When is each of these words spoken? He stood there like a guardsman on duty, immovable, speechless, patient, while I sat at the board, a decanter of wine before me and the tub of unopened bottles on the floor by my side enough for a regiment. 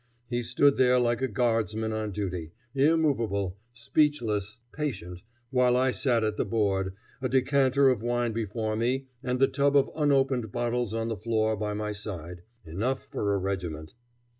He 0.31 0.41
stood 0.41 0.77
there 0.77 0.99
like 0.99 1.21
a 1.21 1.27
guardsman 1.27 1.93
on 1.93 2.09
duty, 2.09 2.53
immovable, 2.73 3.57
speechless, 3.71 4.57
patient, 4.71 5.21
while 5.51 5.77
I 5.77 5.91
sat 5.91 6.23
at 6.23 6.37
the 6.37 6.43
board, 6.43 6.95
a 7.21 7.29
decanter 7.29 7.87
of 7.89 8.01
wine 8.01 8.31
before 8.31 8.75
me 8.75 9.05
and 9.21 9.39
the 9.39 9.45
tub 9.45 9.77
of 9.77 9.91
unopened 9.95 10.51
bottles 10.51 10.91
on 10.91 11.09
the 11.09 11.17
floor 11.17 11.55
by 11.55 11.75
my 11.75 11.91
side 11.91 12.41
enough 12.65 13.05
for 13.11 13.35
a 13.35 13.37
regiment. 13.37 13.93